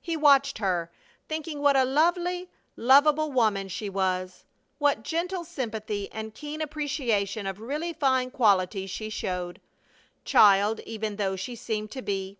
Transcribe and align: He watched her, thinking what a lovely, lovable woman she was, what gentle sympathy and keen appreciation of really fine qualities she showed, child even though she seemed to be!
He 0.00 0.16
watched 0.16 0.58
her, 0.58 0.92
thinking 1.28 1.60
what 1.60 1.74
a 1.76 1.84
lovely, 1.84 2.48
lovable 2.76 3.32
woman 3.32 3.66
she 3.66 3.90
was, 3.90 4.44
what 4.78 5.02
gentle 5.02 5.42
sympathy 5.42 6.08
and 6.12 6.32
keen 6.32 6.62
appreciation 6.62 7.48
of 7.48 7.58
really 7.58 7.92
fine 7.92 8.30
qualities 8.30 8.90
she 8.90 9.10
showed, 9.10 9.60
child 10.24 10.78
even 10.86 11.16
though 11.16 11.34
she 11.34 11.56
seemed 11.56 11.90
to 11.90 12.00
be! 12.00 12.38